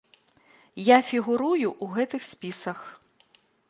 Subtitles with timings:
[0.85, 2.79] Я фігурую ў гэтых спісах.